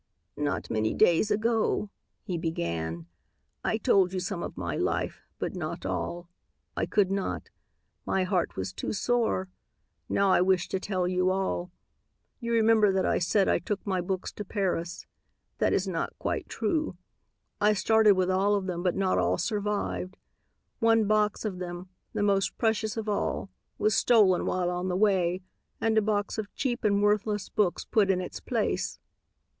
[0.37, 1.91] "Not many days ago,"
[2.23, 3.05] he began,
[3.63, 6.27] "I told you some of my life, but not all.
[6.75, 7.51] I could not.
[8.03, 9.47] My heart was too sore.
[10.09, 11.69] Now I wish to tell you all.
[12.39, 15.05] You remember that I said I took my books to Paris.
[15.59, 16.97] That is not quite true.
[17.61, 20.17] I started with all of them but not all arrived.
[20.79, 25.43] One box of them, the most precious of all, was stolen while on the way
[25.79, 28.97] and a box of cheap and worthless books put in its place.